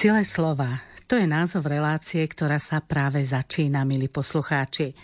[0.00, 0.80] Sile slova.
[1.04, 4.96] To je názov relácie, ktorá sa práve začína, milí poslucháči.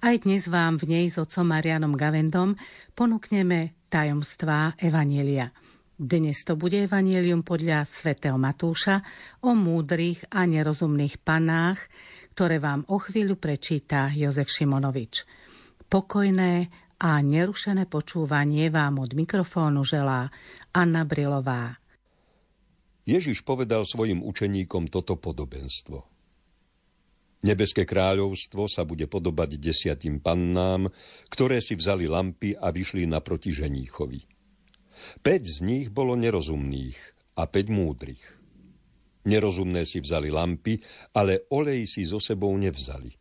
[0.00, 2.56] Aj dnes vám v nej s otcom Marianom Gavendom
[2.96, 5.52] ponúkneme tajomstvá Evanielia.
[6.00, 9.04] Dnes to bude Evanielium podľa svätého Matúša
[9.44, 11.84] o múdrych a nerozumných panách,
[12.32, 15.28] ktoré vám o chvíľu prečíta Jozef Šimonovič.
[15.92, 20.32] Pokojné a nerušené počúvanie vám od mikrofónu želá
[20.72, 21.87] Anna Brilová.
[23.08, 26.04] Ježiš povedal svojim učeníkom toto podobenstvo.
[27.40, 30.92] Nebeské kráľovstvo sa bude podobať desiatim pannám,
[31.32, 34.20] ktoré si vzali lampy a vyšli naproti ženíchovi.
[35.24, 36.98] Peť z nich bolo nerozumných
[37.40, 38.20] a päť múdrych.
[39.24, 40.82] Nerozumné si vzali lampy,
[41.16, 43.14] ale olej si so sebou nevzali.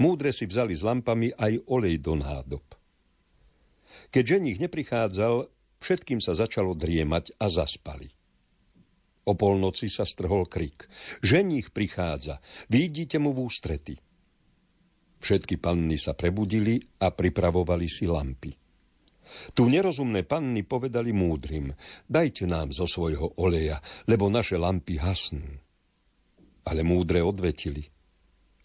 [0.00, 2.64] Múdre si vzali s lampami aj olej do nádob.
[4.08, 5.52] Keď ženích neprichádzal,
[5.84, 8.21] všetkým sa začalo driemať a zaspali.
[9.22, 10.90] O polnoci sa strhol krik.
[11.22, 13.94] Ženích prichádza, vidíte mu v ústrety.
[15.22, 18.50] Všetky panny sa prebudili a pripravovali si lampy.
[19.54, 21.70] Tu nerozumné panny povedali múdrym,
[22.10, 23.78] dajte nám zo svojho oleja,
[24.10, 25.46] lebo naše lampy hasnú.
[26.66, 27.86] Ale múdre odvetili,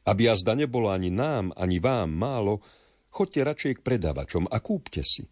[0.10, 2.66] aby jazda nebolo ani nám, ani vám málo,
[3.14, 5.24] chodte radšej k predavačom a kúpte si.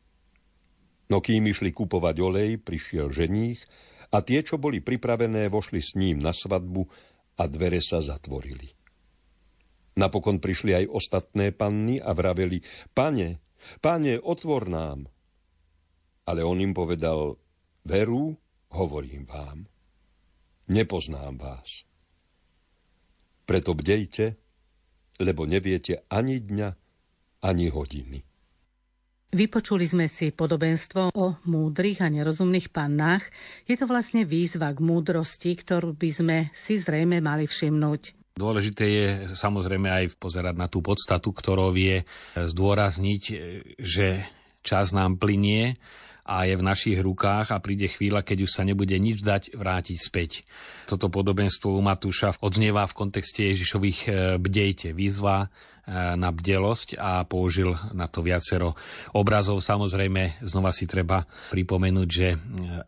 [1.09, 3.61] No kým išli kupovať olej, prišiel ženích
[4.11, 6.85] a tie, čo boli pripravené, vošli s ním na svadbu
[7.39, 8.69] a dvere sa zatvorili.
[9.95, 12.59] Napokon prišli aj ostatné panny a vraveli,
[12.91, 13.39] pane,
[13.79, 15.07] pane, otvor nám.
[16.27, 17.39] Ale on im povedal,
[17.87, 18.35] veru,
[18.75, 19.63] hovorím vám,
[20.67, 21.87] nepoznám vás.
[23.45, 24.35] Preto bdejte,
[25.21, 26.69] lebo neviete ani dňa,
[27.45, 28.34] ani hodiny.
[29.35, 33.27] Vypočuli sme si podobenstvo o múdrych a nerozumných pannách.
[33.67, 38.31] Je to vlastne výzva k múdrosti, ktorú by sme si zrejme mali všimnúť.
[38.39, 42.07] Dôležité je samozrejme aj pozerať na tú podstatu, ktorou je
[42.39, 43.23] zdôrazniť,
[43.75, 44.23] že
[44.63, 45.83] čas nám plinie
[46.23, 49.97] a je v našich rukách a príde chvíľa, keď už sa nebude nič dať vrátiť
[49.99, 50.47] späť.
[50.87, 54.09] Toto podobenstvo u Matúša odznieva v kontexte Ježišových e,
[54.39, 55.53] bdejte, výzva
[55.93, 58.73] na bdelosť a použil na to viacero
[59.13, 59.61] obrazov.
[59.61, 62.27] Samozrejme, znova si treba pripomenúť, že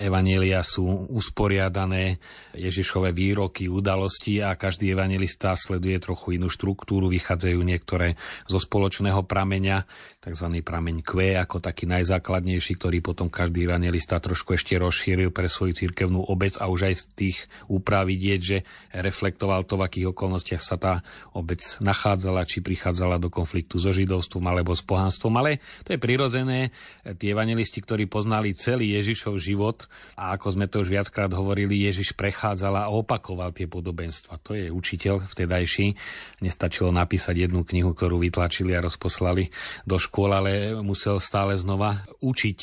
[0.01, 2.17] evanielia sú usporiadané
[2.57, 8.17] Ježišové výroky, udalosti a každý evangelista sleduje trochu inú štruktúru, vychádzajú niektoré
[8.49, 9.85] zo spoločného prameňa,
[10.17, 10.47] tzv.
[10.65, 16.25] prameň Q ako taký najzákladnejší, ktorý potom každý evangelista trošku ešte rozšíril pre svoju cirkevnú
[16.25, 17.37] obec a už aj z tých
[17.69, 18.57] úprav vidieť, že
[18.91, 20.93] reflektoval to, v akých okolnostiach sa tá
[21.37, 25.99] obec nachádzala, či prichádzala prichádzala do konfliktu so židovstvom alebo s pohanstvom, ale to je
[25.99, 26.71] prirodzené.
[27.19, 32.15] Tí evangelisti, ktorí poznali celý Ježišov život a ako sme to už viackrát hovorili, Ježiš
[32.15, 34.39] prechádzal a opakoval tie podobenstva.
[34.39, 35.99] To je učiteľ vtedajší.
[36.39, 39.51] Nestačilo napísať jednu knihu, ktorú vytlačili a rozposlali
[39.83, 42.59] do škôl, ale musel stále znova učiť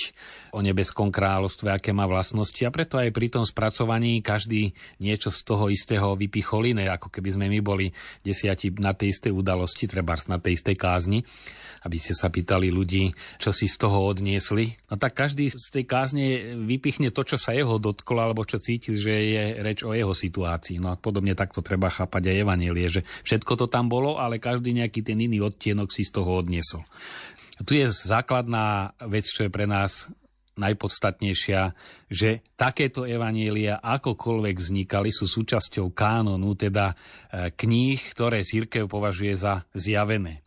[0.55, 4.71] o nebeskom kráľovstve, aké má vlastnosti a preto aj pri tom spracovaní každý
[5.03, 7.91] niečo z toho istého vypichol iné, ako keby sme my boli
[8.23, 11.26] desiati na tej istej udalosti, treba na tej istej kázni,
[11.84, 14.72] aby ste sa pýtali ľudí, čo si z toho odniesli.
[14.88, 18.97] No tak každý z tej kázne vypichne to, čo sa jeho dotklo, alebo čo cíti,
[18.97, 20.80] že je reč o jeho situácii.
[20.80, 24.72] No a podobne takto treba chápať aj Evanielie, že všetko to tam bolo, ale každý
[24.72, 26.81] nejaký ten iný odtienok si z toho odniesol.
[27.69, 30.08] Tu je základná vec, čo je pre nás
[30.54, 31.75] najpodstatnejšia,
[32.06, 36.94] že takéto evanielia akokoľvek vznikali, sú súčasťou kánonu, teda e,
[37.55, 40.44] kníh, ktoré církev považuje za zjavené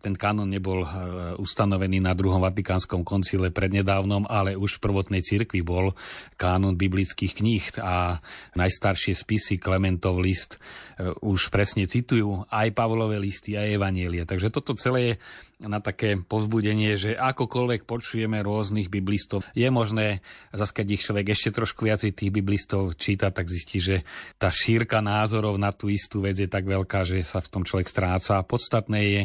[0.00, 0.88] ten kanon nebol e,
[1.36, 5.92] ustanovený na druhom vatikánskom koncile prednedávnom, ale už v prvotnej cirkvi bol
[6.40, 8.18] kánon biblických kníh a
[8.56, 14.24] najstaršie spisy Klementov list e, už presne citujú aj Pavlové listy, aj Evanielie.
[14.24, 15.14] Takže toto celé je
[15.60, 20.24] na také povzbudenie, že akokoľvek počujeme rôznych biblistov, je možné,
[20.56, 23.96] zase ich človek ešte trošku viacej tých biblistov číta, tak zistí, že
[24.40, 27.88] tá šírka názorov na tú istú vec je tak veľká, že sa v tom človek
[27.88, 28.40] stráca.
[28.40, 29.22] Podstatné je,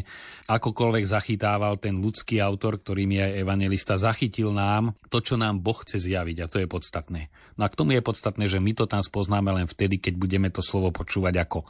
[0.52, 5.80] akokoľvek zachytával ten ľudský autor, ktorým je aj evangelista, zachytil nám to, čo nám Boh
[5.80, 7.32] chce zjaviť a to je podstatné.
[7.56, 10.50] No a k tomu je podstatné, že my to tam spoznáme len vtedy, keď budeme
[10.52, 11.64] to slovo počúvať ako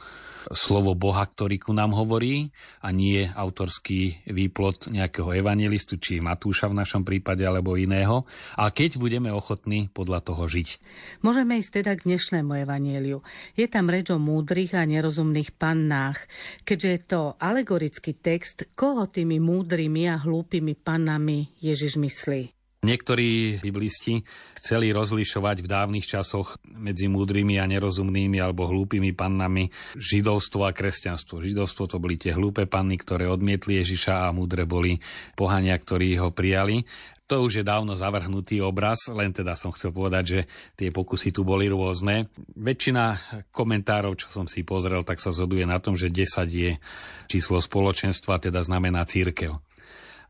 [0.54, 2.50] slovo Boha, ktorý ku nám hovorí
[2.82, 8.26] a nie autorský výplod nejakého evangelistu, či Matúša v našom prípade alebo iného.
[8.54, 10.78] A keď budeme ochotní podľa toho žiť.
[11.20, 13.20] Môžeme ísť teda k dnešnému evanieliu.
[13.58, 16.24] Je tam reč o múdrych a nerozumných pannách.
[16.64, 22.55] Keďže je to alegorický text, koho tými múdrymi a hlúpými pannami Ježiš myslí?
[22.84, 24.20] Niektorí biblisti
[24.60, 31.40] chceli rozlišovať v dávnych časoch medzi múdrymi a nerozumnými alebo hlúpými pannami židovstvo a kresťanstvo.
[31.40, 35.00] Židovstvo to boli tie hlúpe panny, ktoré odmietli Ježiša a múdre boli
[35.34, 36.84] pohania, ktorí ho prijali.
[37.26, 40.40] To už je dávno zavrhnutý obraz, len teda som chcel povedať, že
[40.78, 42.30] tie pokusy tu boli rôzne.
[42.54, 43.18] Väčšina
[43.50, 46.78] komentárov, čo som si pozrel, tak sa zhoduje na tom, že 10 je
[47.26, 49.58] číslo spoločenstva, teda znamená církev.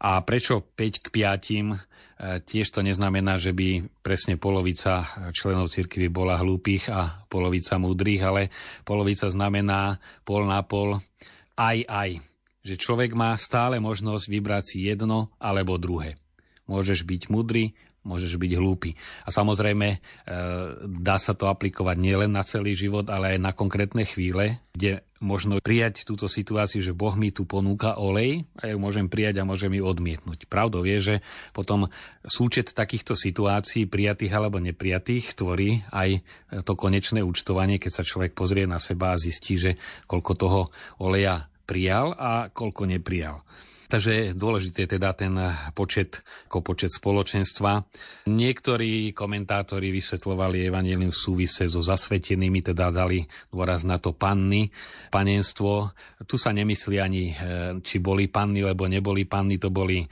[0.00, 1.95] A prečo 5 k 5?
[2.16, 5.04] Tiež to neznamená, že by presne polovica
[5.36, 8.42] členov cirkvy bola hlúpých a polovica múdrych, ale
[8.88, 10.96] polovica znamená pol na pol
[11.60, 12.10] aj aj.
[12.64, 16.16] Že človek má stále možnosť vybrať si jedno alebo druhé.
[16.64, 18.94] Môžeš byť múdry, môžeš byť hlúpy.
[19.26, 19.98] A samozrejme, e,
[20.86, 25.58] dá sa to aplikovať nielen na celý život, ale aj na konkrétne chvíle, kde možno
[25.64, 29.72] prijať túto situáciu, že Boh mi tu ponúka olej a ju môžem prijať a môžem
[29.72, 30.44] ju odmietnúť.
[30.46, 31.14] Pravdou je, že
[31.56, 31.88] potom
[32.22, 36.20] súčet takýchto situácií, prijatých alebo neprijatých, tvorí aj
[36.68, 40.60] to konečné účtovanie, keď sa človek pozrie na seba a zistí, že koľko toho
[41.00, 43.42] oleja prijal a koľko neprijal.
[43.86, 45.34] Takže dôležité je teda ten
[45.70, 47.86] počet, ako počet spoločenstva.
[48.26, 54.66] Niektorí komentátori vysvetľovali evanelium v súvise so zasvetenými, teda dali dôraz na to panny,
[55.14, 55.94] panenstvo.
[56.26, 57.34] Tu sa nemyslí ani, e,
[57.80, 60.06] či boli panny, lebo neboli panny, to boli e,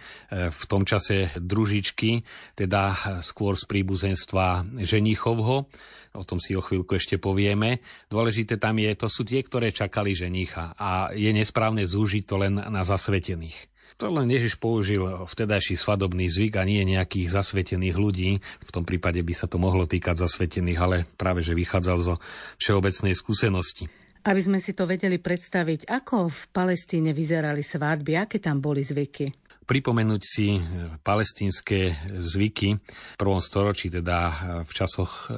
[0.54, 2.22] v tom čase družičky,
[2.54, 5.66] teda skôr z príbuzenstva ženichovho
[6.14, 7.82] o tom si o chvíľku ešte povieme.
[8.06, 12.54] Dôležité tam je, to sú tie, ktoré čakali ženicha a je nesprávne zúžiť to len
[12.56, 13.74] na zasvetených.
[14.02, 18.30] To len Ježiš použil vtedajší svadobný zvyk a nie nejakých zasvetených ľudí.
[18.42, 22.14] V tom prípade by sa to mohlo týkať zasvetených, ale práve že vychádzal zo
[22.58, 23.86] všeobecnej skúsenosti.
[24.24, 29.43] Aby sme si to vedeli predstaviť, ako v Palestíne vyzerali svadby, aké tam boli zvyky?
[29.64, 30.60] Pripomenúť si
[31.02, 34.16] palestínske zvyky v prvom storočí, teda
[34.62, 35.32] v časoch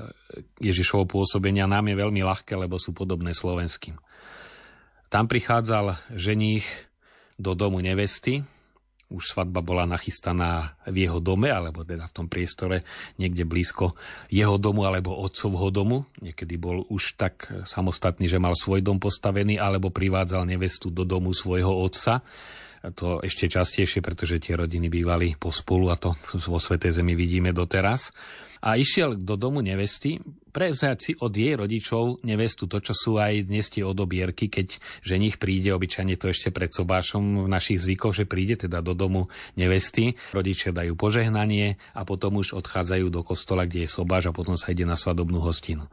[0.58, 3.96] Ježišovho pôsobenia, nám je veľmi ľahké, lebo sú podobné slovenským.
[5.06, 6.66] Tam prichádzal ženích
[7.38, 8.42] do domu nevesty,
[9.06, 12.82] už svadba bola nachystaná v jeho dome, alebo teda v tom priestore
[13.22, 13.94] niekde blízko
[14.26, 16.10] jeho domu alebo otcovho domu.
[16.18, 21.30] Niekedy bol už tak samostatný, že mal svoj dom postavený, alebo privádzal nevestu do domu
[21.30, 22.26] svojho otca
[22.92, 26.14] to ešte častejšie, pretože tie rodiny bývali pospolu a to
[26.46, 28.12] vo Svetej Zemi vidíme doteraz.
[28.64, 30.18] A išiel do domu nevesty
[30.50, 35.36] prevziať si od jej rodičov nevestu, to, čo sú aj dnes tie odobierky, keď ženich
[35.36, 39.28] príde, obyčajne to ešte pred sobášom v našich zvykoch, že príde teda do domu
[39.60, 44.56] nevesty, rodičia dajú požehnanie a potom už odchádzajú do kostola, kde je sobáš a potom
[44.56, 45.92] sa ide na svadobnú hostinu.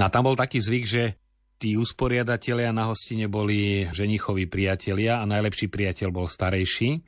[0.00, 1.20] No a tam bol taký zvyk, že
[1.58, 7.00] tí usporiadatelia na hostine boli ženichoví priatelia a najlepší priateľ bol starejší.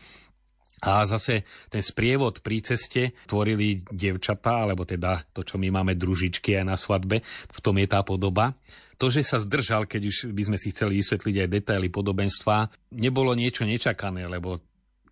[0.87, 6.53] A zase ten sprievod pri ceste tvorili devčatá, alebo teda to, čo my máme družičky
[6.61, 8.53] aj na svadbe, v tom je tá podoba.
[8.97, 13.33] To, že sa zdržal, keď už by sme si chceli vysvetliť aj detaily podobenstva, nebolo
[13.37, 14.61] niečo nečakané, lebo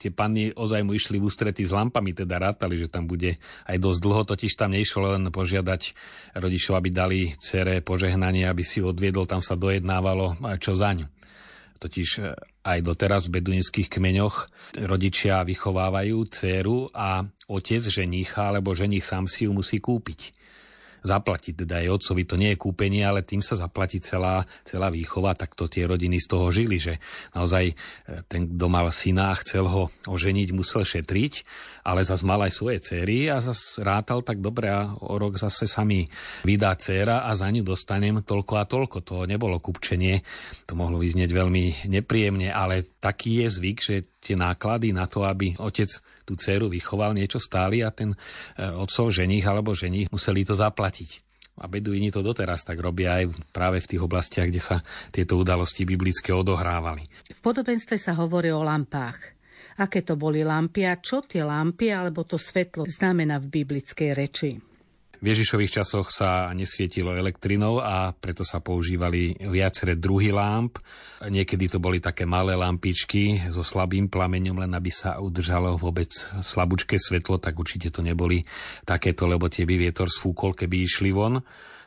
[0.04, 3.76] tie panny ozaj mu išli v ústrety s lampami, teda rátali, že tam bude aj
[3.80, 5.96] dosť dlho, totiž tam nešlo len požiadať
[6.36, 11.08] rodičov, aby dali cere požehnanie, aby si odviedol, tam sa dojednávalo čo zaň.
[11.80, 12.32] Totiž e,
[12.64, 14.48] aj doteraz v beduínskych kmeňoch
[14.84, 20.43] rodičia vychovávajú dceru a otec ženícha alebo ženích sám si ju musí kúpiť
[21.04, 21.54] zaplatiť.
[21.62, 25.52] Teda aj otcovi to nie je kúpenie, ale tým sa zaplatí celá, celá výchova, tak
[25.52, 26.96] to tie rodiny z toho žili, že
[27.36, 27.74] naozaj e,
[28.24, 31.34] ten, kto mal syna chcel ho oženiť, musel šetriť,
[31.84, 35.68] ale zas mal aj svoje céry a zas rátal tak dobre a o rok zase
[35.68, 36.08] sa mi
[36.42, 38.96] vydá dcéra a za ňu dostanem toľko a toľko.
[39.04, 40.24] To nebolo kupčenie,
[40.64, 45.52] to mohlo vyznieť veľmi nepríjemne, ale taký je zvyk, že tie náklady na to, aby
[45.60, 45.92] otec
[46.24, 48.16] tú dceru vychoval, niečo stáli a ten e,
[48.64, 51.20] otcov ženích alebo ženích museli to zaplatiť.
[51.62, 54.82] A beduíni to doteraz tak robia aj práve v tých oblastiach, kde sa
[55.14, 57.06] tieto udalosti biblické odohrávali.
[57.30, 59.38] V podobenstve sa hovorí o lampách.
[59.78, 64.73] Aké to boli lampy a čo tie lampy alebo to svetlo znamená v biblickej reči?
[65.24, 70.76] V Ježišových časoch sa nesvietilo elektrinou a preto sa používali viaceré druhy lámp.
[71.24, 76.12] Niekedy to boli také malé lampičky so slabým plameňom, len aby sa udržalo vôbec
[76.44, 78.44] slabúčke svetlo, tak určite to neboli
[78.84, 81.40] takéto, lebo tie by vietor sfúkol, keby išli von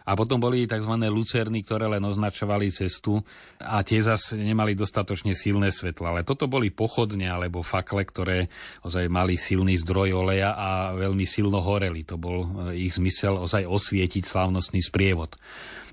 [0.08, 0.94] A potom boli tzv.
[1.12, 3.20] lucerny, ktoré len označovali cestu
[3.60, 6.16] a tie zase nemali dostatočne silné svetla.
[6.16, 8.48] Ale toto boli pochodne alebo fakle, ktoré
[8.88, 12.08] ozaj mali silný zdroj oleja a veľmi silno horeli.
[12.08, 15.36] To bol e, ich zmysel ozaj osvietiť slávnostný sprievod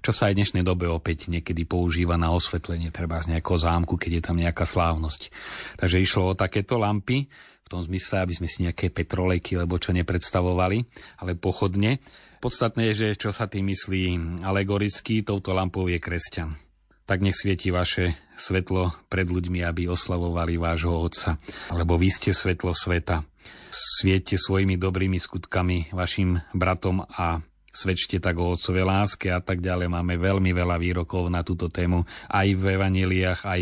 [0.04, 3.96] čo sa aj v dnešnej dobe opäť niekedy používa na osvetlenie, treba z nejakého zámku,
[3.96, 5.32] keď je tam nejaká slávnosť.
[5.80, 7.24] Takže išlo o takéto lampy,
[7.64, 10.84] v tom zmysle, aby sme si nejaké petrolejky, lebo čo nepredstavovali,
[11.24, 11.96] ale pochodne.
[12.44, 16.60] Podstatné je, že čo sa tým myslí alegoricky, touto lampou je kresťan.
[17.08, 21.40] Tak nech svieti vaše svetlo pred ľuďmi, aby oslavovali vášho Otca.
[21.72, 23.24] Lebo vy ste svetlo sveta.
[23.72, 27.40] Sviete svojimi dobrými skutkami vašim bratom a
[27.72, 29.88] svedčte tak o otcovej láske a tak ďalej.
[29.88, 33.60] Máme veľmi veľa výrokov na túto tému aj v evaneliách, aj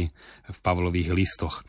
[0.50, 1.62] v Pavlových listoch.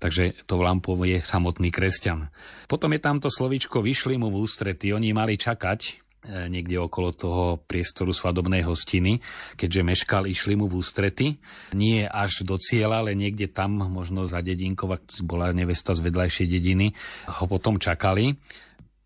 [0.00, 2.32] Takže to lampou je samotný kresťan.
[2.64, 4.96] Potom je tamto slovičko vyšli mu v ústrety.
[4.96, 9.24] Oni mali čakať, niekde okolo toho priestoru svadobnej hostiny,
[9.56, 11.26] keďže meškal, išli mu v ústrety.
[11.72, 16.46] Nie až do cieľa, ale niekde tam, možno za dedinkou, ak bola nevesta z vedľajšej
[16.46, 16.92] dediny,
[17.40, 18.36] ho potom čakali.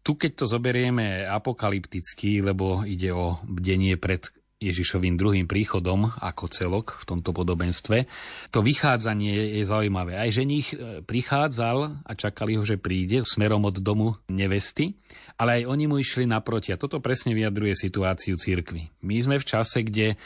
[0.04, 4.28] Tu, keď to zoberieme apokalypticky, lebo ide o bdenie pred
[4.64, 8.09] Ježišovým druhým príchodom ako celok v tomto podobenstve.
[8.56, 10.16] To vychádzanie je zaujímavé.
[10.16, 14.97] Aj ženich e, prichádzal a čakali ho, že príde smerom od domu nevesty
[15.35, 16.71] ale aj oni mu išli naproti.
[16.71, 18.94] A toto presne vyjadruje situáciu cirkvy.
[19.02, 20.16] My sme v čase, kde e,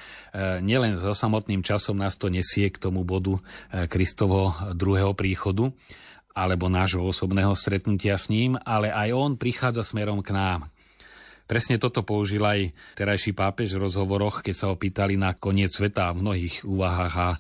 [0.61, 5.73] nielen so samotným časom nás to nesie k tomu bodu e, Kristovo druhého príchodu,
[6.37, 10.69] alebo nášho osobného stretnutia s ním, ale aj on prichádza smerom k nám.
[11.49, 16.13] Presne toto použil aj terajší pápež v rozhovoroch, keď sa ho pýtali na koniec sveta
[16.13, 17.39] v mnohých úvahách a e,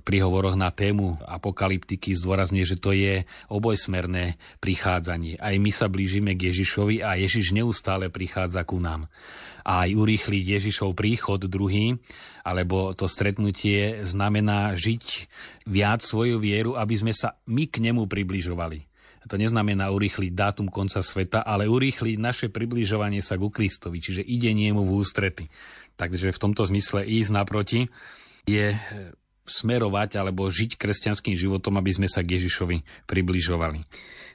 [0.00, 5.36] prihovoroch na tému apokalyptiky zdôrazňuje, že to je obojsmerné prichádzanie.
[5.36, 9.12] Aj my sa blížime k Ježišovi a Ježiš neustále prichádza ku nám.
[9.68, 12.00] A aj urýchliť Ježišov príchod druhý,
[12.40, 15.28] alebo to stretnutie znamená žiť
[15.68, 18.95] viac svoju vieru, aby sme sa my k nemu približovali.
[19.26, 24.70] To neznamená urýchliť dátum konca sveta, ale urýchliť naše približovanie sa ku Kristovi, čiže idenie
[24.70, 25.50] mu v ústrety.
[25.98, 27.90] Takže v tomto zmysle ísť naproti
[28.46, 28.78] je e,
[29.48, 33.82] smerovať alebo žiť kresťanským životom, aby sme sa k Ježišovi približovali.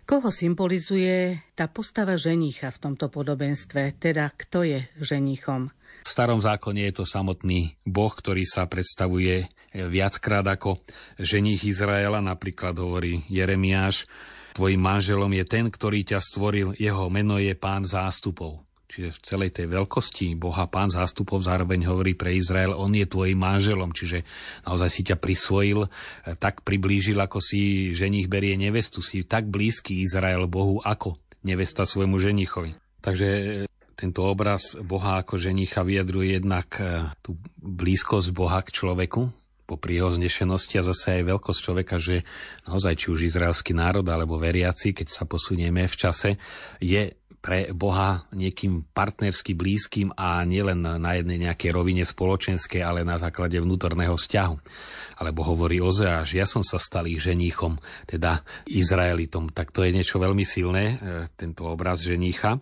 [0.03, 3.95] Koho symbolizuje tá postava ženícha v tomto podobenstve?
[4.01, 5.69] Teda kto je ženichom?
[6.01, 10.81] V starom zákone je to samotný Boh, ktorý sa predstavuje viackrát ako
[11.21, 14.09] ženích Izraela, napríklad hovorí Jeremiáš,
[14.51, 18.63] Tvojim manželom je ten, ktorý ťa stvoril, jeho meno je pán zástupov.
[18.91, 23.39] Čiže v celej tej veľkosti Boha pán zástupov zároveň hovorí pre Izrael, on je tvojim
[23.39, 24.27] manželom, čiže
[24.67, 30.03] naozaj si ťa prisvojil, eh, tak priblížil, ako si ženich berie nevestu, si tak blízky
[30.03, 31.15] Izrael Bohu ako
[31.47, 32.75] nevesta svojmu ženichovi.
[32.99, 39.31] Takže eh, tento obraz Boha ako ženicha vyjadruje jednak eh, tú blízkosť Boha k človeku,
[39.71, 42.27] popri jeho znešenosti a zase aj veľkosť človeka, že
[42.67, 46.35] naozaj či už izraelský národ alebo veriaci, keď sa posunieme v čase,
[46.83, 53.17] je pre Boha niekým partnersky blízkym a nielen na jednej nejakej rovine spoločenskej, ale na
[53.17, 54.55] základe vnútorného vzťahu.
[55.17, 59.49] Alebo hovorí Ozeáš, ja som sa stal ich ženíchom, teda Izraelitom.
[59.49, 60.95] Tak to je niečo veľmi silné, e,
[61.33, 62.61] tento obraz ženícha.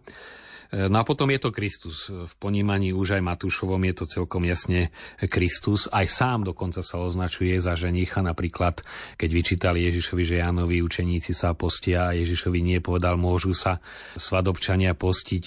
[0.70, 2.14] No a potom je to Kristus.
[2.14, 5.90] V ponímaní už aj Matúšovom je to celkom jasne Kristus.
[5.90, 8.22] Aj sám dokonca sa označuje za ženicha.
[8.22, 8.86] Napríklad,
[9.18, 13.82] keď vyčítali Ježišovi, že Jánovi učeníci sa postia a Ježišovi nie povedal, môžu sa
[14.14, 15.46] svadobčania postiť,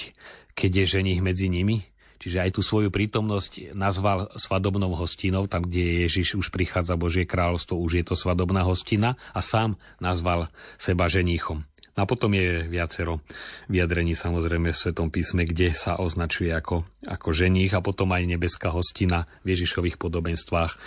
[0.59, 1.87] keď je ženich medzi nimi.
[2.19, 7.79] Čiže aj tú svoju prítomnosť nazval svadobnou hostinou, tam, kde Ježiš už prichádza Božie kráľovstvo,
[7.79, 10.47] už je to svadobná hostina a sám nazval
[10.79, 11.67] seba ženíchom.
[11.93, 13.21] A potom je viacero
[13.69, 18.73] vyjadrení samozrejme v Svetom písme, kde sa označuje ako, ako ženích a potom aj nebeská
[18.73, 20.79] hostina v Ježišových podobenstvách, e,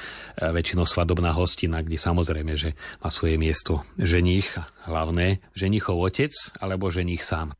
[0.50, 2.74] väčšinou svadobná hostina, kde samozrejme, že
[3.06, 4.58] má svoje miesto ženích,
[4.90, 7.54] hlavné, ženichov otec alebo ženích sám.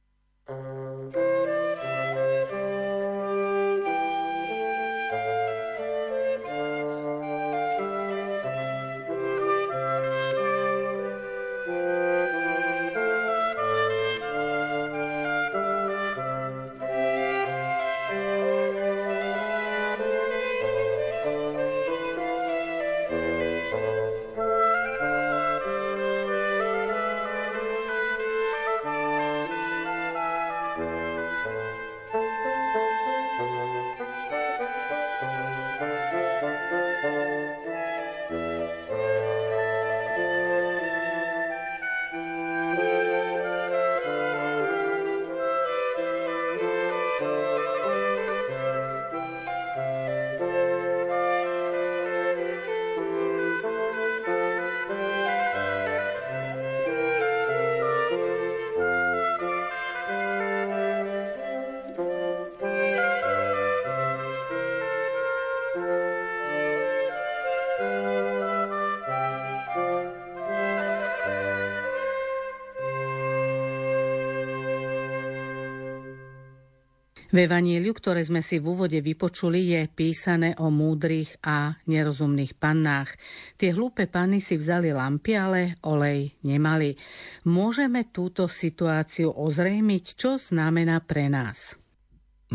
[77.36, 83.12] V Evanieliu, ktoré sme si v úvode vypočuli, je písané o múdrych a nerozumných pannách.
[83.60, 86.96] Tie hlúpe panny si vzali lampy, ale olej nemali.
[87.44, 91.76] Môžeme túto situáciu ozrejmiť, čo znamená pre nás?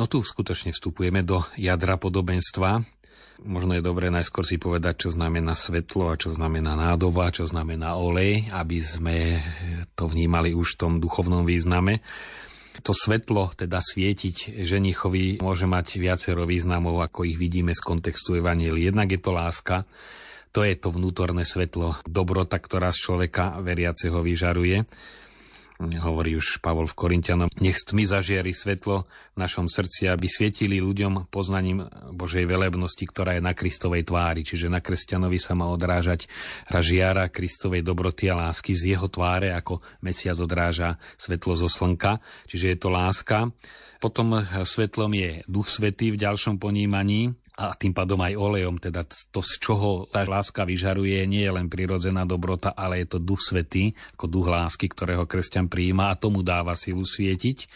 [0.00, 2.80] No tu skutočne vstupujeme do jadra podobenstva.
[3.44, 8.00] Možno je dobré najskôr si povedať, čo znamená svetlo a čo znamená nádoba, čo znamená
[8.00, 9.44] olej, aby sme
[9.92, 12.00] to vnímali už v tom duchovnom význame.
[12.80, 18.88] To svetlo, teda svietiť ženichovi, môže mať viacero významov, ako ich vidíme z kontextu Evanieli.
[18.88, 19.84] Jednak je to láska,
[20.50, 24.88] to je to vnútorné svetlo, dobrota, ktorá z človeka veriaceho vyžaruje
[25.80, 31.32] hovorí už Pavol v Korintianom, nech tmy zažiari svetlo v našom srdci, aby svietili ľuďom
[31.32, 34.44] poznaním Božej velebnosti, ktorá je na Kristovej tvári.
[34.44, 36.28] Čiže na kresťanovi sa má odrážať
[36.68, 42.20] tá žiara Kristovej dobroty a lásky z jeho tváre, ako mesiac odráža svetlo zo slnka.
[42.44, 43.48] Čiže je to láska.
[44.00, 49.44] Potom svetlom je Duch Svetý v ďalšom ponímaní, a tým pádom aj olejom, teda to,
[49.44, 53.92] z čoho tá láska vyžaruje, nie je len prirodzená dobrota, ale je to duch svetý,
[54.16, 57.68] ako duch lásky, ktorého kresťan prijíma a tomu dáva silu svietiť.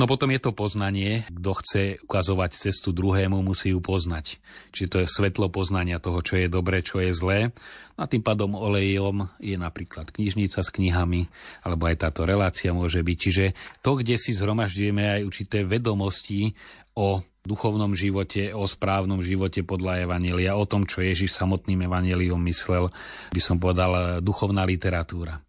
[0.00, 4.40] No potom je to poznanie, kto chce ukazovať cestu druhému, musí ju poznať.
[4.72, 7.52] Čiže to je svetlo poznania toho, čo je dobré, čo je zlé.
[8.00, 11.28] A tým pádom olejom je napríklad knižnica s knihami,
[11.60, 13.18] alebo aj táto relácia môže byť.
[13.20, 13.44] Čiže
[13.84, 16.56] to, kde si zhromažďujeme aj určité vedomosti
[16.96, 22.88] o duchovnom živote, o správnom živote podľa Evanielia, o tom, čo Ježiš samotným Evanieliom myslel,
[23.36, 25.44] by som povedal, duchovná literatúra.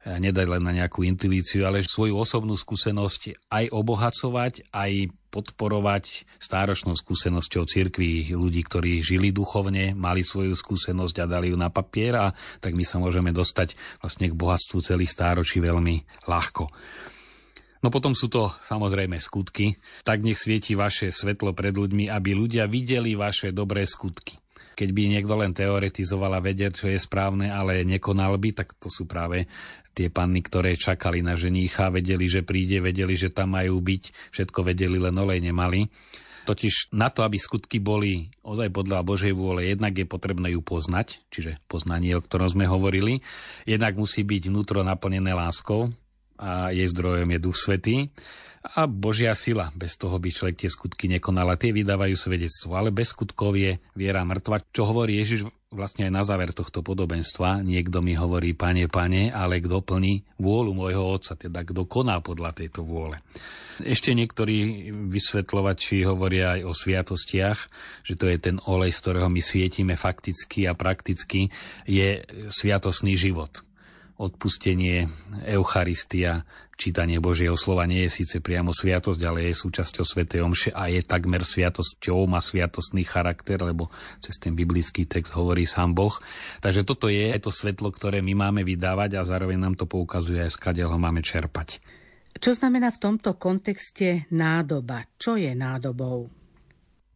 [0.00, 7.68] Nedať len na nejakú intuíciu, ale svoju osobnú skúsenosť aj obohacovať, aj podporovať stáročnou skúsenosťou
[7.68, 12.26] cirkví ľudí, ktorí žili duchovne, mali svoju skúsenosť a dali ju na papier a
[12.64, 16.72] tak my sa môžeme dostať vlastne k bohatstvu celých stáročí veľmi ľahko.
[17.80, 19.76] No potom sú to samozrejme skutky.
[20.04, 24.39] Tak nech svieti vaše svetlo pred ľuďmi, aby ľudia videli vaše dobré skutky.
[24.80, 28.88] Keď by niekto len teoretizoval a vedel, čo je správne, ale nekonal by, tak to
[28.88, 29.44] sú práve
[29.92, 34.64] tie panny, ktoré čakali na ženícha, vedeli, že príde, vedeli, že tam majú byť, všetko
[34.64, 35.84] vedeli, len olej nemali.
[36.48, 41.20] Totiž na to, aby skutky boli ozaj podľa Božej vôle, jednak je potrebné ju poznať,
[41.28, 43.20] čiže poznanie, o ktorom sme hovorili,
[43.68, 45.92] jednak musí byť vnútro naplnené láskou,
[46.40, 48.08] a jej zdrojom je Duch Svetý
[48.60, 49.72] a Božia sila.
[49.72, 52.76] Bez toho by človek tie skutky nekonal a tie vydávajú svedectvo.
[52.76, 54.60] Ale bez skutkov je viera mŕtva.
[54.68, 57.62] Čo hovorí Ježiš vlastne aj na záver tohto podobenstva.
[57.62, 62.58] Niekto mi hovorí, pane, pane, ale kto plní vôľu môjho otca, teda kto koná podľa
[62.58, 63.22] tejto vôle.
[63.80, 67.58] Ešte niektorí vysvetľovači hovoria aj o sviatostiach,
[68.04, 71.48] že to je ten olej, z ktorého my svietime fakticky a prakticky,
[71.88, 72.20] je
[72.50, 73.64] sviatosný život
[74.20, 75.08] odpustenie,
[75.48, 76.44] Eucharistia,
[76.80, 81.04] čítanie Božieho slova nie je síce priamo sviatosť, ale je súčasťou Svetej Omše a je
[81.04, 83.92] takmer sviatosťou, má sviatostný charakter, lebo
[84.24, 86.16] cez ten biblický text hovorí sám Boh.
[86.64, 90.56] Takže toto je to svetlo, ktoré my máme vydávať a zároveň nám to poukazuje aj
[90.56, 91.84] skade ho máme čerpať.
[92.40, 95.04] Čo znamená v tomto kontexte nádoba?
[95.20, 96.32] Čo je nádobou?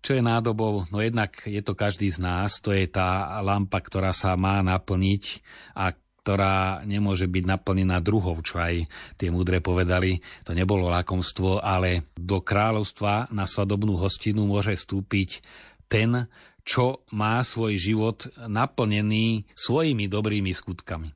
[0.05, 0.85] Čo je nádobou?
[0.93, 5.41] No jednak je to každý z nás, to je tá lampa, ktorá sa má naplniť
[5.73, 8.89] a ktorá nemôže byť naplnená druhou, čo aj
[9.21, 10.25] tie múdre povedali.
[10.49, 15.45] To nebolo lakomstvo, ale do kráľovstva na svadobnú hostinu môže vstúpiť
[15.85, 16.25] ten,
[16.65, 21.13] čo má svoj život naplnený svojimi dobrými skutkami.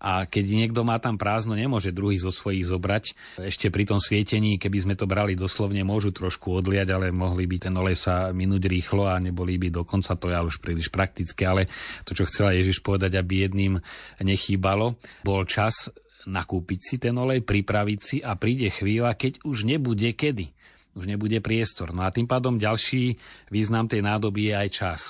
[0.00, 3.04] A keď niekto má tam prázdno, nemôže druhý zo svojich zobrať.
[3.40, 7.68] Ešte pri tom svietení, keby sme to brali doslovne, môžu trošku odliať, ale mohli by
[7.68, 11.48] ten olej sa minúť rýchlo a neboli by dokonca to je už príliš praktické.
[11.48, 11.68] Ale
[12.04, 13.80] to, čo chcela Ježiš povedať, aby jedným
[14.20, 15.88] nechýbalo, bol čas
[16.26, 20.52] nakúpiť si ten olej, pripraviť si a príde chvíľa, keď už nebude kedy.
[20.96, 21.92] Už nebude priestor.
[21.92, 23.20] No a tým pádom ďalší
[23.52, 25.00] význam tej nádoby je aj čas.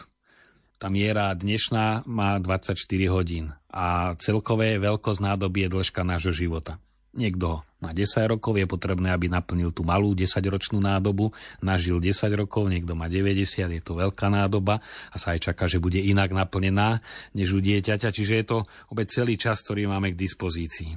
[0.77, 2.77] Tá miera dnešná má 24
[3.09, 6.77] hodín a celkové veľkosť nádoby je dĺžka nášho života.
[7.17, 11.33] Niekto má 10 rokov, je potrebné, aby naplnil tú malú 10-ročnú nádobu,
[11.65, 15.81] nažil 10 rokov, niekto má 90, je to veľká nádoba a sa aj čaká, že
[15.81, 17.01] bude inak naplnená
[17.33, 18.59] než u dieťaťa, čiže je to
[18.93, 20.93] opäť celý čas, ktorý máme k dispozícii.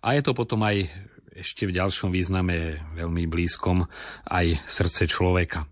[0.00, 0.88] A je to potom aj
[1.36, 3.84] ešte v ďalšom význame veľmi blízkom
[4.32, 5.68] aj srdce človeka.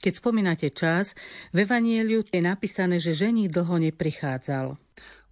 [0.00, 1.16] Keď spomínate čas,
[1.50, 4.76] v Evanieliu je napísané, že žení dlho neprichádzal.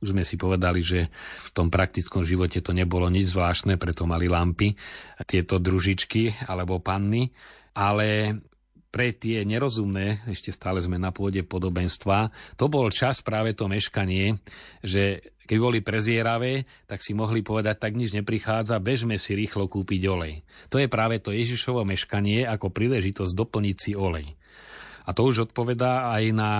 [0.04, 1.08] Už sme si povedali, že
[1.40, 4.76] v tom praktickom živote to nebolo nič zvláštne, preto mali lampy,
[5.24, 7.32] tieto družičky alebo panny,
[7.72, 8.36] ale
[8.94, 14.38] pre tie nerozumné, ešte stále sme na pôde podobenstva, to bol čas práve to meškanie,
[14.86, 20.00] že keď boli prezieravé, tak si mohli povedať, tak nič neprichádza, bežme si rýchlo kúpiť
[20.08, 20.46] olej.
[20.72, 24.36] To je práve to Ježišovo meškanie ako príležitosť doplniť si olej.
[25.04, 26.50] A to už odpovedá aj na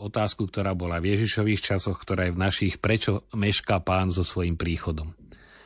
[0.00, 4.58] otázku, ktorá bola v Ježišových časoch, ktorá je v našich, prečo mešká pán so svojím
[4.58, 5.14] príchodom.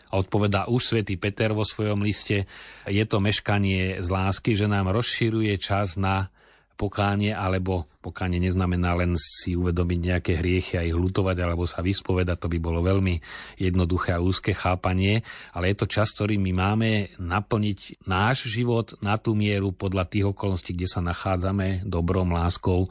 [0.07, 2.47] A odpovedá už svätý Peter vo svojom liste,
[2.87, 6.31] je to meškanie z lásky, že nám rozširuje čas na
[6.77, 12.39] pokánie, alebo pokánie neznamená len si uvedomiť nejaké hriechy a ich lutovať alebo sa vyspovedať,
[12.39, 13.19] to by bolo veľmi
[13.59, 19.19] jednoduché a úzke chápanie, ale je to čas, ktorý my máme naplniť náš život na
[19.19, 22.87] tú mieru podľa tých okolností, kde sa nachádzame, dobrom, láskou,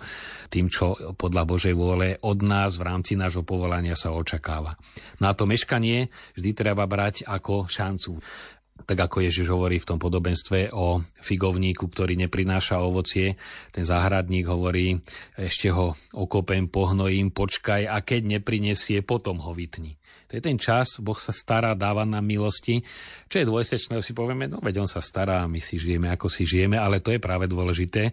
[0.51, 4.75] tým, čo podľa Božej vôle od nás v rámci nášho povolania sa očakáva.
[5.23, 8.19] Na to meškanie vždy treba brať ako šancu
[8.85, 13.35] tak ako Ježiš hovorí v tom podobenstve o figovníku, ktorý neprináša ovocie,
[13.73, 15.01] ten záhradník hovorí,
[15.35, 19.97] ešte ho okopem, pohnojím, počkaj a keď neprinesie, potom ho vytni.
[20.25, 22.81] To je ten čas, Boh sa stará, dáva nám milosti.
[23.29, 26.49] Čo je dvojsečné, si povieme, no veď on sa stará, my si žijeme, ako si
[26.49, 28.09] žijeme, ale to je práve dôležité.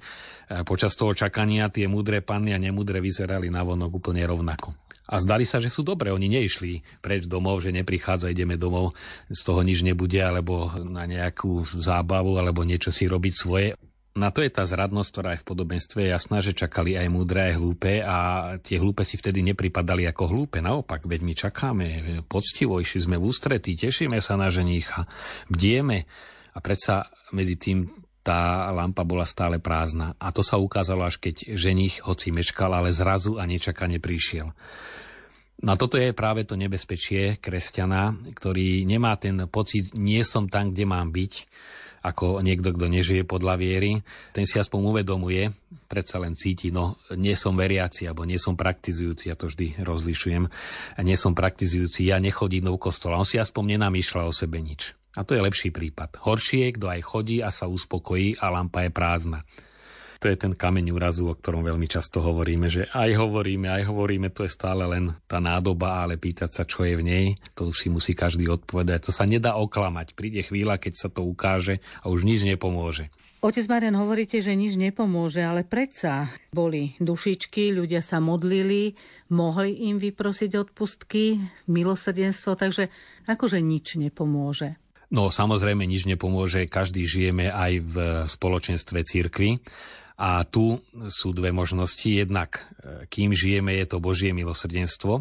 [0.68, 4.81] Počas toho čakania tie múdre panny a nemúdre vyzerali na vonok úplne rovnako
[5.12, 6.09] a zdali sa, že sú dobré.
[6.09, 8.96] Oni neišli preč domov, že neprichádza, ideme domov,
[9.29, 13.77] z toho nič nebude, alebo na nejakú zábavu, alebo niečo si robiť svoje.
[14.12, 17.57] Na to je tá zradnosť, ktorá je v podobenstve jasná, že čakali aj múdre, aj
[17.57, 18.16] hlúpe a
[18.61, 20.61] tie hlúpe si vtedy nepripadali ako hlúpe.
[20.61, 21.87] Naopak, veď my čakáme
[22.29, 25.09] poctivo, išli sme v ústretí, tešíme sa na ženícha,
[25.48, 26.05] bdieme
[26.53, 27.88] a predsa medzi tým
[28.22, 30.14] tá lampa bola stále prázdna.
[30.22, 34.54] A to sa ukázalo až keď ženich, hoci meškal, ale zrazu a nečakane prišiel.
[35.62, 40.74] No a toto je práve to nebezpečie kresťana, ktorý nemá ten pocit, nie som tam,
[40.74, 41.32] kde mám byť,
[42.02, 44.02] ako niekto, kto nežije podľa viery.
[44.35, 45.54] Ten si aspoň uvedomuje,
[45.87, 50.44] predsa len cíti, no nie som veriaci, alebo nie som praktizujúci, ja to vždy rozlišujem,
[51.06, 53.22] nie som praktizujúci, ja nechodím do kostola.
[53.22, 54.98] On si aspoň nenamýšľa o sebe nič.
[55.16, 56.20] A to je lepší prípad.
[56.25, 59.44] Horšie, kto aj chodí a sa uspokojí a lampa je prázdna
[60.22, 64.31] to je ten kameň úrazu, o ktorom veľmi často hovoríme, že aj hovoríme, aj hovoríme,
[64.31, 67.27] to je stále len tá nádoba, ale pýtať sa, čo je v nej,
[67.59, 69.11] to si musí každý odpovedať.
[69.11, 70.14] To sa nedá oklamať.
[70.14, 73.11] Príde chvíľa, keď sa to ukáže a už nič nepomôže.
[73.42, 78.94] Otec Marian, hovoríte, že nič nepomôže, ale predsa boli dušičky, ľudia sa modlili,
[79.35, 82.87] mohli im vyprosiť odpustky, milosrdenstvo, takže
[83.27, 84.79] akože nič nepomôže.
[85.12, 87.96] No samozrejme nič nepomôže, každý žijeme aj v
[88.33, 89.61] spoločenstve církvy
[90.16, 90.81] a tu
[91.12, 92.09] sú dve možnosti.
[92.09, 95.20] Jednak, e, kým žijeme, je to Božie milosrdenstvo,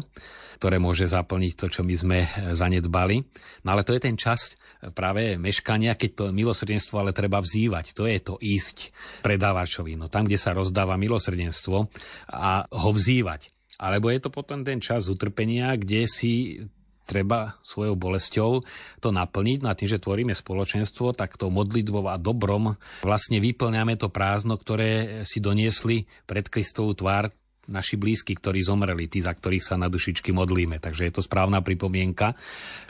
[0.56, 3.20] ktoré môže zaplniť to, čo my sme e, zanedbali.
[3.68, 7.92] No ale to je ten čas e, práve meškania, keď to milosrdenstvo ale treba vzývať.
[7.92, 9.92] To je to ísť predávačovi.
[10.00, 11.92] No tam, kde sa rozdáva milosrdenstvo
[12.32, 13.52] a ho vzývať.
[13.76, 16.64] Alebo je to potom ten čas utrpenia, kde si
[17.12, 18.64] treba svojou bolesťou
[19.04, 19.58] to naplniť.
[19.60, 24.56] No a tým, že tvoríme spoločenstvo, tak to modlitbou a dobrom vlastne vyplňame to prázdno,
[24.56, 27.28] ktoré si doniesli pred Kristovú tvár
[27.70, 30.82] naši blízky, ktorí zomreli, tí, za ktorých sa na dušičky modlíme.
[30.82, 32.34] Takže je to správna pripomienka,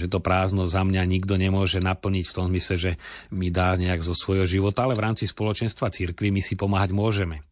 [0.00, 2.92] že to prázdno za mňa nikto nemôže naplniť v tom zmysle, že
[3.28, 7.44] mi dá nejak zo svojho života, ale v rámci spoločenstva cirkvi my si pomáhať môžeme.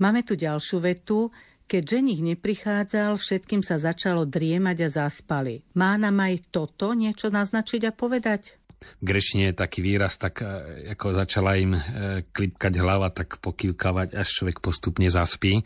[0.00, 1.30] Máme tu ďalšiu vetu.
[1.64, 5.64] Keď ženich neprichádzal, všetkým sa začalo driemať a zaspali.
[5.72, 8.60] Má nám aj toto niečo naznačiť a povedať?
[9.00, 11.80] V je taký výraz, tak e, ako začala im e,
[12.28, 15.64] klipkať hlava, tak pokývkavať, až človek postupne zaspí.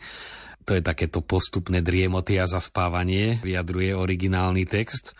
[0.63, 5.19] To je takéto postupné driemoty a zaspávanie, vyjadruje originálny text.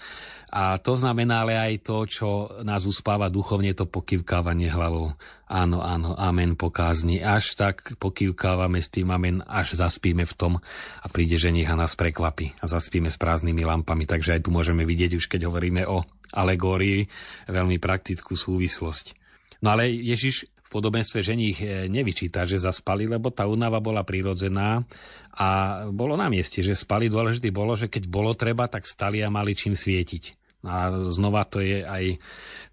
[0.50, 2.30] A to znamená ale aj to, čo
[2.66, 5.14] nás uspáva duchovne, to pokývkávanie hlavou.
[5.50, 7.22] Áno, áno, amen pokázni.
[7.22, 10.54] Až tak pokývkávame s tým amen, až zaspíme v tom
[11.02, 12.54] a príde ženich a nás prekvapí.
[12.62, 14.10] A zaspíme s prázdnymi lampami.
[14.10, 17.10] Takže aj tu môžeme vidieť, už keď hovoríme o alegórii,
[17.50, 19.18] veľmi praktickú súvislosť.
[19.66, 24.86] No ale Ježiš podobenstve ženich eh, nevyčíta, že zaspali, lebo tá únava bola prirodzená
[25.34, 25.48] a
[25.90, 29.58] bolo na mieste, že spali dôležité bolo, že keď bolo treba, tak stali a mali
[29.58, 30.40] čím svietiť.
[30.68, 32.20] A znova to je aj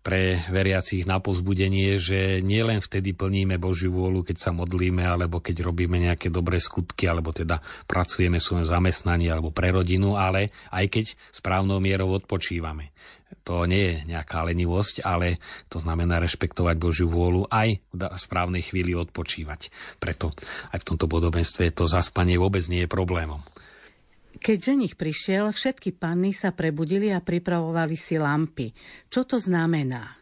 [0.02, 5.62] pre veriacich na pozbudenie, že nielen vtedy plníme Božiu vôľu, keď sa modlíme, alebo keď
[5.62, 10.87] robíme nejaké dobré skutky, alebo teda pracujeme v svojom zamestnaní, alebo pre rodinu, ale aj
[10.90, 12.90] keď správnou mierou odpočívame.
[13.46, 15.38] To nie je nejaká lenivosť, ale
[15.70, 19.70] to znamená rešpektovať Božiu vôľu aj v správnej chvíli odpočívať.
[20.02, 20.34] Preto
[20.74, 23.38] aj v tomto podobenstve to zaspanie vôbec nie je problémom.
[24.36, 28.74] Keď ženich prišiel, všetky panny sa prebudili a pripravovali si lampy.
[29.08, 30.12] Čo to znamená?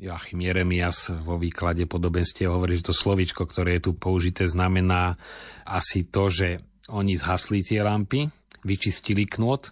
[0.00, 5.20] Joachim Jeremias vo výklade podobenstie hovorí, že to slovičko, ktoré je tu použité, znamená
[5.68, 8.32] asi to, že oni zhasli tie lampy,
[8.64, 9.68] vyčistili knôt,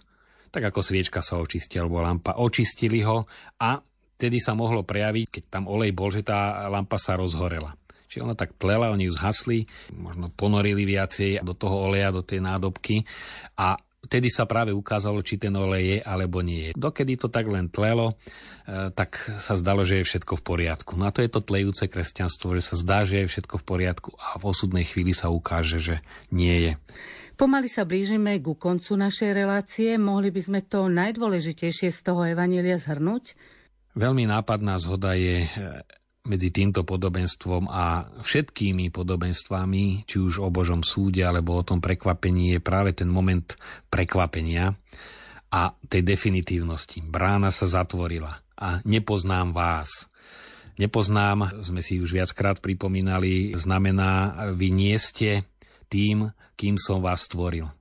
[0.49, 3.29] tak ako sviečka sa očistí alebo lampa, očistili ho
[3.61, 3.79] a
[4.19, 7.77] tedy sa mohlo prejaviť, keď tam olej bol, že tá lampa sa rozhorela.
[8.09, 12.41] Čiže ona tak tlela, oni ju zhasli, možno ponorili viacej do toho oleja, do tej
[12.41, 13.05] nádobky
[13.55, 16.73] a Vtedy sa práve ukázalo, či ten olej je alebo nie je.
[16.73, 18.15] Dokedy to tak len tlelo,
[18.63, 20.95] e, tak sa zdalo, že je všetko v poriadku.
[20.95, 24.09] No a to je to tlejúce kresťanstvo, že sa zdá, že je všetko v poriadku
[24.15, 25.95] a v osudnej chvíli sa ukáže, že
[26.31, 26.73] nie je.
[27.39, 29.95] Pomaly sa blížime ku koncu našej relácie.
[29.95, 33.31] Mohli by sme to najdôležitejšie z toho Evanielia zhrnúť?
[33.95, 35.49] Veľmi nápadná zhoda je e,
[36.27, 42.53] medzi týmto podobenstvom a všetkými podobenstvami, či už o Božom súde alebo o tom prekvapení,
[42.53, 43.55] je práve ten moment
[43.87, 44.75] prekvapenia
[45.47, 46.99] a tej definitívnosti.
[46.99, 50.11] Brána sa zatvorila a nepoznám vás.
[50.75, 55.47] Nepoznám, sme si už viackrát pripomínali, znamená, vy nie ste
[55.87, 57.71] tým, kým som vás stvoril.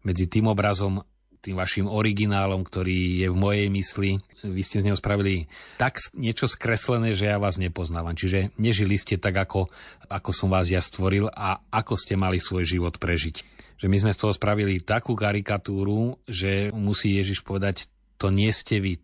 [0.00, 1.04] Medzi tým obrazom
[1.44, 4.10] tým vašim originálom, ktorý je v mojej mysli.
[4.40, 5.44] Vy ste z neho spravili
[5.76, 8.16] tak niečo skreslené, že ja vás nepoznávam.
[8.16, 9.68] Čiže nežili ste tak, ako,
[10.08, 13.44] ako som vás ja stvoril a ako ste mali svoj život prežiť.
[13.76, 18.80] Že my sme z toho spravili takú karikatúru, že musí Ježiš povedať, to nie ste
[18.80, 18.96] vy,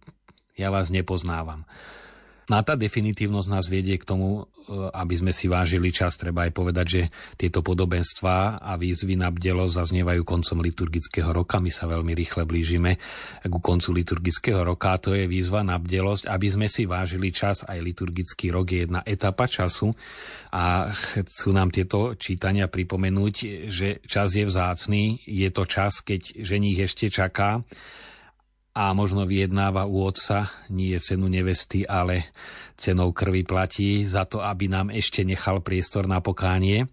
[0.56, 1.68] ja vás nepoznávam.
[2.50, 6.18] No a tá definitívnosť nás vedie k tomu, e, aby sme si vážili čas.
[6.18, 7.02] Treba aj povedať, že
[7.38, 11.62] tieto podobenstvá a výzvy na bdelosť zaznievajú koncom liturgického roka.
[11.62, 12.98] My sa veľmi rýchle blížime
[13.46, 14.90] ku koncu liturgického roka.
[14.90, 17.62] A to je výzva na bdelosť, aby sme si vážili čas.
[17.62, 19.94] Aj liturgický rok je jedna etapa času
[20.50, 25.22] a chcú nám tieto čítania pripomenúť, že čas je vzácný.
[25.22, 27.62] Je to čas, keď ženích ešte čaká
[28.70, 32.30] a možno vyjednáva u otca nie cenu nevesty, ale
[32.78, 36.86] cenou krvi platí za to, aby nám ešte nechal priestor na pokánie.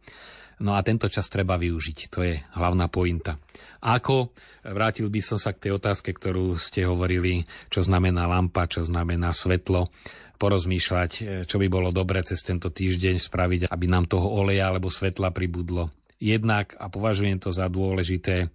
[0.57, 3.37] No a tento čas treba využiť, to je hlavná pointa.
[3.77, 4.33] Ako,
[4.65, 9.37] vrátil by som sa k tej otázke, ktorú ste hovorili, čo znamená lampa, čo znamená
[9.37, 9.93] svetlo,
[10.41, 15.29] porozmýšľať, čo by bolo dobre cez tento týždeň spraviť, aby nám toho oleja alebo svetla
[15.29, 15.93] pribudlo.
[16.17, 18.49] Jednak, a považujem to za dôležité,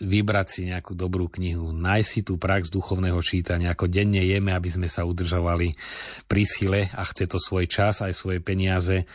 [0.00, 4.68] vybrať si nejakú dobrú knihu, nájsť si tú prax duchovného čítania, ako denne jeme, aby
[4.68, 5.72] sme sa udržovali
[6.28, 9.08] pri sile a chce to svoj čas, aj svoje peniaze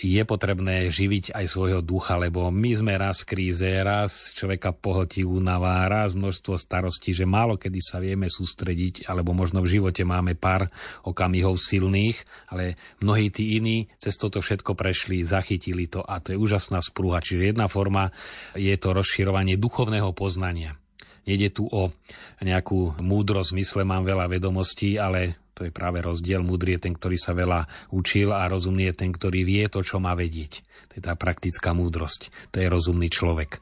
[0.00, 5.22] je potrebné živiť aj svojho ducha, lebo my sme raz v kríze, raz človeka pohltí
[5.28, 10.34] únava, raz množstvo starostí, že málo kedy sa vieme sústrediť, alebo možno v živote máme
[10.40, 10.72] pár
[11.04, 12.16] okamihov silných,
[12.48, 17.20] ale mnohí tí iní cez toto všetko prešli, zachytili to a to je úžasná sprúha.
[17.20, 18.08] Čiže jedna forma
[18.56, 20.80] je to rozširovanie duchovného poznania.
[21.28, 21.92] Nede tu o
[22.40, 26.40] nejakú múdrosť, mysle mám veľa vedomostí, ale to je práve rozdiel.
[26.40, 30.00] Múdry je ten, ktorý sa veľa učil a rozumný je ten, ktorý vie to, čo
[30.00, 30.64] má vedieť.
[30.88, 32.32] To je tá praktická múdrosť.
[32.56, 33.60] To je rozumný človek.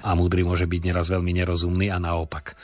[0.00, 2.56] A múdry môže byť neraz veľmi nerozumný a naopak.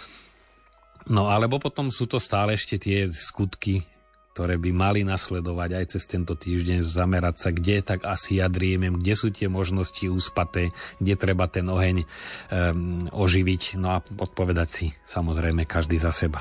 [1.12, 3.84] No alebo potom sú to stále ešte tie skutky,
[4.32, 9.12] ktoré by mali nasledovať aj cez tento týždeň, zamerať sa, kde tak asi jadrieme, kde
[9.12, 15.68] sú tie možnosti úspaté, kde treba ten oheň um, oživiť, no a odpovedať si samozrejme
[15.68, 16.40] každý za seba.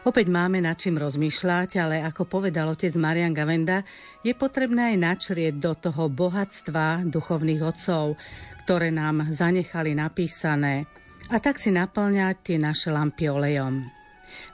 [0.00, 3.84] Opäť máme nad čím rozmýšľať, ale ako povedal otec Marian Gavenda,
[4.24, 8.16] je potrebné aj načrieť do toho bohatstva duchovných otcov,
[8.64, 10.88] ktoré nám zanechali napísané
[11.28, 13.86] a tak si naplňať tie naše lampy olejom.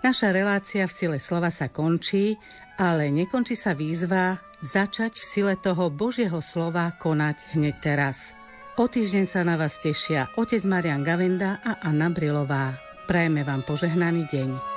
[0.02, 2.35] Naša relácia v sile slova sa končí,
[2.76, 8.35] ale nekončí sa výzva začať v sile toho Božieho slova konať hneď teraz.
[8.76, 12.76] O týždeň sa na vás tešia otec Marian Gavenda a Anna Brilová.
[13.09, 14.75] Prajeme vám požehnaný deň.